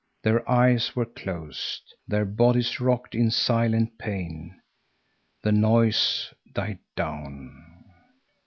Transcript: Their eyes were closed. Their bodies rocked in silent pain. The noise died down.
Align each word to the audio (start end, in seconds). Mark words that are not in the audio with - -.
Their 0.23 0.49
eyes 0.49 0.95
were 0.95 1.05
closed. 1.05 1.83
Their 2.07 2.25
bodies 2.25 2.79
rocked 2.81 3.13
in 3.13 3.29
silent 3.29 3.99
pain. 3.99 4.59
The 5.43 5.51
noise 5.51 6.33
died 6.55 6.79
down. 6.95 7.83